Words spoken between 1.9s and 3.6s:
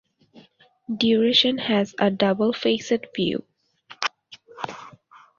a double-facet view.